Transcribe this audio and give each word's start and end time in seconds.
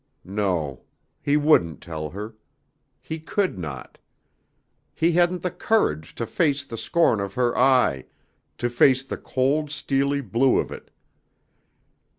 No. 0.25 0.81
He 1.21 1.37
wouldn't 1.37 1.79
tell 1.79 2.09
her. 2.09 2.33
He 3.03 3.19
could 3.19 3.59
not. 3.59 3.99
He 4.95 5.11
hadn't 5.11 5.43
the 5.43 5.51
courage 5.51 6.15
to 6.15 6.25
face 6.25 6.65
the 6.65 6.75
scorn 6.75 7.19
of 7.21 7.35
her 7.35 7.55
eye, 7.55 8.05
to 8.57 8.67
face 8.67 9.03
the 9.03 9.17
cold 9.17 9.69
steely 9.69 10.21
blue 10.21 10.57
of 10.57 10.71
it. 10.71 10.89